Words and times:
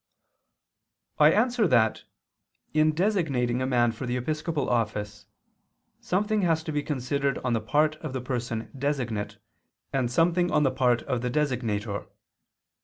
I 1.19 1.31
answer 1.31 1.67
that, 1.67 2.05
In 2.73 2.91
designating 2.91 3.61
a 3.61 3.67
man 3.67 3.91
for 3.91 4.07
the 4.07 4.17
episcopal 4.17 4.67
office, 4.67 5.27
something 5.99 6.41
has 6.41 6.63
to 6.63 6.71
be 6.71 6.81
considered 6.81 7.37
on 7.45 7.53
the 7.53 7.61
part 7.61 7.97
of 7.97 8.11
the 8.11 8.19
person 8.21 8.71
designate, 8.75 9.37
and 9.93 10.09
something 10.09 10.49
on 10.51 10.63
the 10.63 10.71
part 10.71 11.03
of 11.03 11.21
the 11.21 11.29
designator. 11.29 12.07